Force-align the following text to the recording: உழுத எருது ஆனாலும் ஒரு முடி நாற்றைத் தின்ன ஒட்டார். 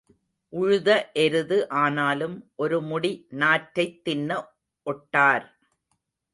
உழுத 0.53 0.89
எருது 1.13 1.69
ஆனாலும் 1.69 2.51
ஒரு 2.55 2.81
முடி 2.81 3.27
நாற்றைத் 3.29 4.03
தின்ன 4.03 4.45
ஒட்டார். 4.85 5.45